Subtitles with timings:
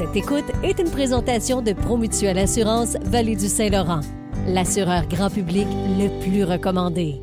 [0.00, 4.00] Cette écoute est une présentation de Promutuelle Assurance Vallée du Saint-Laurent,
[4.46, 5.66] l'assureur grand public
[5.98, 7.20] le plus recommandé.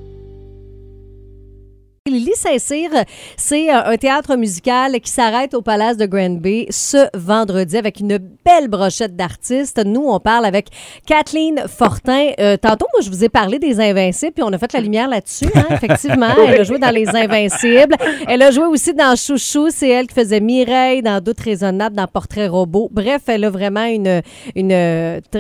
[2.07, 2.89] Lily Saint-Cyr,
[3.35, 7.99] c'est euh, un théâtre musical qui s'arrête au Palace de Grand Bay ce vendredi avec
[7.99, 9.81] une belle brochette d'artistes.
[9.85, 10.67] Nous, on parle avec
[11.05, 12.31] Kathleen Fortin.
[12.40, 15.08] Euh, tantôt, moi, je vous ai parlé des Invincibles, puis on a fait la lumière
[15.08, 15.47] là-dessus.
[15.55, 17.95] hein, effectivement, elle a joué dans Les Invincibles.
[18.27, 19.67] Elle a joué aussi dans Chouchou.
[19.70, 22.89] C'est elle qui faisait Mireille dans Doute raisonnable, dans Portrait robot.
[22.91, 24.21] Bref, elle a vraiment une,
[24.55, 24.71] une,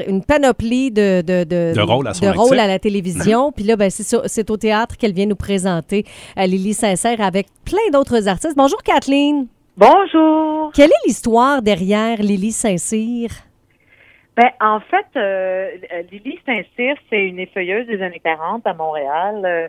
[0.07, 3.51] une panoplie de, de, de, De rôles à la télévision.
[3.51, 6.05] Puis là, ben, c'est au théâtre qu'elle vient nous présenter
[6.37, 8.57] euh, Lily Sincère avec plein d'autres artistes.
[8.57, 9.47] Bonjour Kathleen.
[9.77, 10.71] Bonjour.
[10.73, 13.29] Quelle est l'histoire derrière Lily Saint-Cyr?
[14.35, 15.69] Ben, en fait, euh,
[16.11, 19.41] Lily Saint-Cyr, c'est une effeuilleuse des années 40 à Montréal.
[19.45, 19.67] Euh,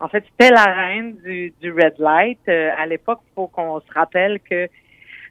[0.00, 2.38] en fait, c'était la reine du, du Red Light.
[2.48, 4.68] Euh, à l'époque, il faut qu'on se rappelle que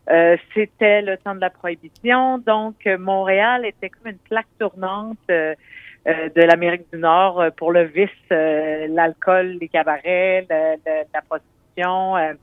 [0.09, 2.37] euh, c'était le temps de la prohibition.
[2.39, 5.55] Donc, Montréal était comme une plaque tournante euh,
[6.07, 12.15] de l'Amérique du Nord euh, pour le vice, euh, l'alcool, les cabarets, la prostitution.
[12.17, 12.33] euh.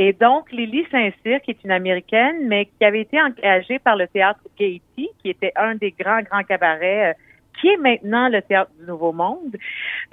[0.00, 4.06] Et donc, Lily Saint-Cyr, qui est une Américaine, mais qui avait été engagée par le
[4.06, 7.12] théâtre Gaiety, qui était un des grands, grands cabarets, euh,
[7.60, 9.56] qui est maintenant le théâtre du Nouveau Monde.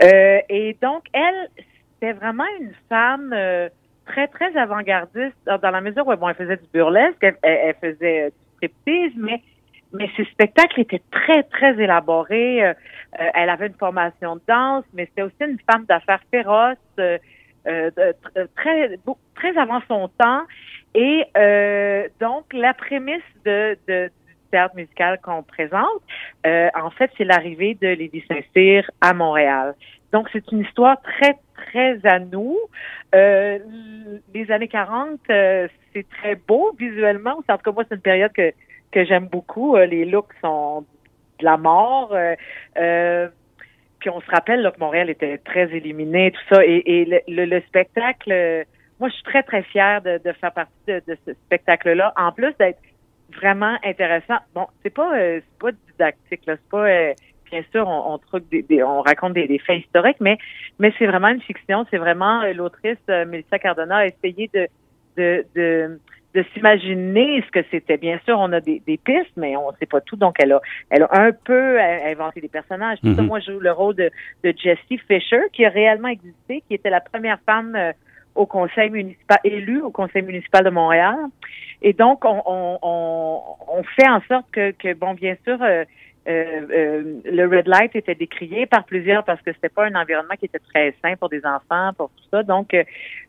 [0.04, 1.50] Euh, et donc, elle,
[1.94, 3.70] c'était vraiment une femme euh,
[4.08, 8.24] très, très avant-gardiste, dans la mesure où, bon, elle faisait du burlesque, elle, elle- faisait
[8.24, 9.42] euh, du striptease, mais
[9.98, 12.64] mais ses spectacles étaient très, très élaborés.
[12.66, 12.74] Euh,
[13.20, 17.18] euh, elle avait une formation de danse, mais c'était aussi une femme d'affaires féroce, euh,
[17.68, 18.98] euh, tr- très,
[19.36, 20.44] très avant son temps.
[20.94, 26.02] Et euh, donc, la prémisse de, de- du théâtre musical qu'on présente,
[26.46, 29.74] euh, en fait, c'est l'arrivée de Lady Saint-Cyr à Montréal.
[30.12, 32.58] Donc, c'est une histoire très, très à nous.
[33.14, 33.60] Euh,
[34.34, 37.32] les années 40, euh, c'est très beau visuellement.
[37.48, 38.52] En tout cas, moi, c'est une période que,
[38.92, 39.76] que j'aime beaucoup.
[39.76, 40.86] Euh, les looks sont
[41.40, 42.14] de la mort.
[42.14, 42.36] Euh,
[42.78, 43.28] euh,
[44.00, 46.66] puis on se rappelle là, que Montréal était très éliminé, tout ça.
[46.66, 48.64] Et, et le, le- le spectacle, euh,
[49.00, 52.14] moi, je suis très, très fière de, de faire partie de, de ce spectacle-là.
[52.18, 52.80] En plus d'être
[53.36, 54.38] vraiment intéressant.
[54.54, 56.56] Bon, c'est pas, euh, pas didactique, là.
[56.56, 57.14] C'est pas, euh,
[57.52, 60.38] bien sûr, on, on, truc des, on raconte des, des faits historiques, mais,
[60.80, 61.86] mais c'est vraiment une fiction.
[61.92, 64.68] C'est vraiment l'autrice Melissa Cardona a essayé de,
[65.18, 66.00] de, de,
[66.36, 67.98] de s'imaginer ce que c'était.
[67.98, 70.18] Bien sûr, on a des, des pistes, mais on sait pas tout.
[70.18, 73.00] Donc, elle a, elle a un peu euh, inventé des personnages.
[73.02, 73.28] Tout ça, Mhm.
[73.28, 74.12] moi, je joue le rôle de,
[74.44, 77.94] de Jessie Fisher, qui a réellement existé, qui était la première femme euh,
[78.36, 81.16] au conseil municipal, élue au conseil municipal de Montréal.
[81.82, 83.42] Et donc, on, on, on,
[83.80, 85.86] on fait en sorte que, que bon, bien sûr, euh,
[86.28, 90.34] euh, euh, le red light était décrié par plusieurs parce que c'était pas un environnement
[90.40, 92.44] qui était très sain pour des enfants, pour tout ça.
[92.44, 92.76] Donc,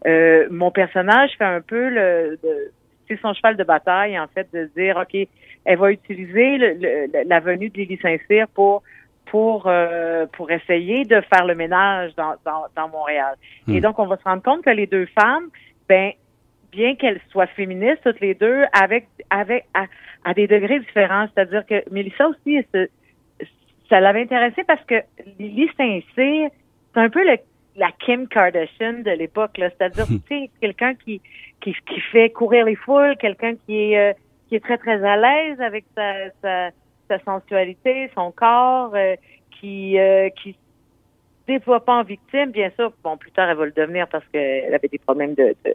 [0.06, 2.72] euh, mon personnage fait un peu le, de-
[3.08, 5.26] c'est son cheval de bataille en fait de dire, ok,
[5.64, 8.82] elle va utiliser le- le- la venue de Lily Saint-Cyr pour
[9.26, 13.34] pour euh, pour essayer de faire le ménage dans dans, dans Montréal.
[13.68, 13.80] Et Hmm.
[13.80, 15.48] donc, on va se rendre compte que les deux femmes,
[15.88, 16.12] ben
[16.70, 19.86] bien qu'elles soient féministes toutes les deux, avec avec à,
[20.24, 21.26] à des degrés différents.
[21.34, 23.46] C'est-à-dire que Mélissa aussi, elle se-
[23.88, 24.96] ça l'avait intéressée parce que
[25.38, 26.50] Lily Saint-Cyr,
[26.94, 27.36] c'est un peu le,
[27.76, 29.58] la Kim Kardashian de l'époque.
[29.58, 29.70] là.
[29.70, 31.20] C'est-à-dire, tu sais, quelqu'un qui,
[31.60, 34.12] qui qui fait courir les foules, quelqu'un qui est euh,
[34.48, 36.70] qui est très très à l'aise avec sa, sa
[37.08, 39.14] sa sensualité, son corps, euh,
[39.60, 40.58] qui euh, qui se
[41.46, 42.92] déploie pas en victime, bien sûr.
[43.04, 45.74] Bon, plus tard, elle va le devenir parce qu'elle avait des problèmes de de,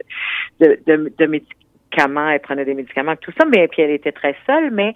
[0.60, 4.36] de, de, de médicaments, elle prenait des médicaments, tout ça, mais puis elle était très
[4.46, 4.94] seule, mais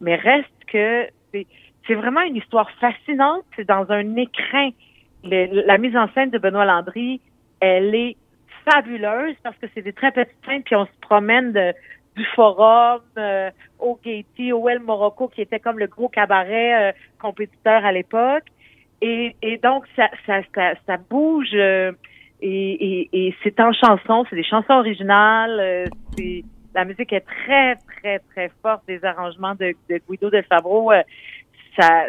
[0.00, 1.46] mais reste que c'est
[1.86, 3.44] c'est vraiment une histoire fascinante.
[3.56, 4.70] C'est dans un écrin.
[5.24, 7.20] Le- la mise en scène de Benoît Landry,
[7.60, 8.16] elle est
[8.70, 11.72] fabuleuse parce que c'est des très petites scènes, puis on se promène de,
[12.16, 16.92] du forum euh, au Gaiety, au El Morocco, qui était comme le gros cabaret euh,
[17.20, 18.44] compétiteur à l'époque.
[19.00, 21.92] Et, et donc, ça, ça, ça, ça bouge euh,
[22.40, 25.58] et, et, et c'est en chanson, c'est des chansons originales.
[25.60, 25.84] euh,
[26.16, 28.82] c'est la musique est très, très, très forte.
[28.86, 31.02] Des arrangements de, de Guido del Fabro, euh,
[31.78, 32.06] ça,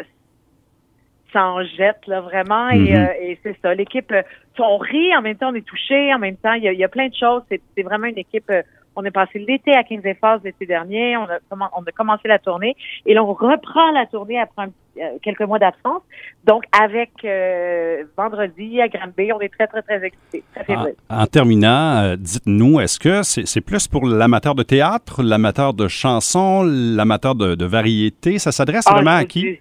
[1.32, 2.68] ça en jette là vraiment.
[2.70, 2.96] Et, Mhm.
[2.96, 3.74] euh, et c'est ça.
[3.74, 4.22] L'équipe, euh,
[4.58, 6.52] on rit en même temps, on est touché en même temps.
[6.54, 7.42] Il y a, il y a plein de choses.
[7.50, 8.50] C'est, vraiment une équipe.
[8.50, 8.62] euh,
[8.96, 11.16] on est passé l'été à 15 Phases l'été dernier.
[11.16, 12.74] On a, on a commencé la tournée
[13.06, 16.02] et là on reprend la tournée après un- quelques mois d'absence.
[16.44, 20.76] Donc avec euh, vendredi à Granby, on est très très très excités, très
[21.08, 27.36] En, terminant, dites-nous, est-ce que c'est plus pour l'amateur de théâtre, l'amateur de chansons, l'amateur
[27.36, 28.38] de, de variété?
[28.40, 29.60] Ça s'adresse Ah, vraiment à qui?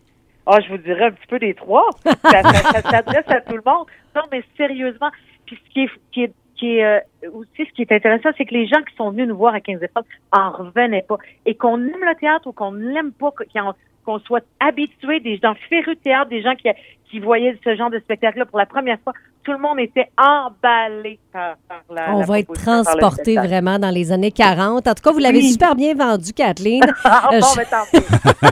[0.52, 1.86] Ah, je vous dirais un petit peu des trois.
[2.06, 2.12] ça
[2.44, 3.86] ça- ça s'adresse à tout le monde.
[4.16, 5.10] Non, mais sérieusement.
[5.46, 7.00] Puis ce qui est, qui est, qui est euh,
[7.34, 9.62] aussi ce qui est intéressant, c'est que les gens qui sont venus nous voir à
[9.62, 11.18] 15 étoiles en revenaient pas.
[11.46, 13.74] Et qu'on aime le théâtre ou qu'on ne l'aime pas, qu'on
[14.06, 16.68] qu'on soit habitué, des gens férus de théâtre, des gens qui,
[17.10, 19.14] qui voyaient ce genre de spectacle-là pour la première fois,
[19.44, 22.14] tout le monde était emballé par, par la.
[22.14, 24.88] On la va être transporté vraiment dans les années 40.
[24.88, 25.50] En tout cas, vous l'avez Oui.
[25.52, 26.82] super bien vendu, Kathleen.
[27.04, 28.06] Ah, Euh, bon, je- ben, pis.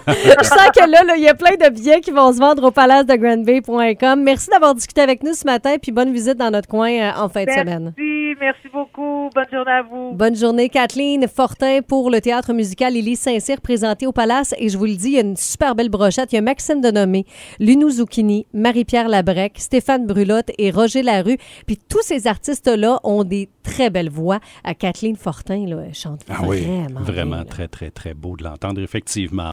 [0.39, 2.71] Je sens que là, il y a plein de billets qui vont se vendre au
[2.71, 4.21] palace de grandbay.com.
[4.23, 7.29] Merci d'avoir discuté avec nous ce matin, puis bonne visite dans notre coin euh, en
[7.29, 7.93] fin de semaine.
[7.97, 9.29] Merci, merci beaucoup.
[9.35, 10.11] Bonne journée à vous.
[10.13, 14.55] Bonne journée, Kathleen Fortin, pour le théâtre musical Élie Saint-Cyr présenté au Palace.
[14.57, 16.31] Et je vous le dis, il y a une super belle brochette.
[16.31, 17.25] Il y a Maxime Denomé,
[17.59, 21.37] Lunou Zucchini, Marie-Pierre Labrec, Stéphane Brulotte et Roger Larue.
[21.65, 24.39] Puis tous ces artistes-là ont des très belles voix.
[24.63, 27.01] À Kathleen Fortin, là, elle chante Ah oui, vraiment.
[27.01, 29.43] bien, vraiment très, très, très beau de l'entendre, effectivement.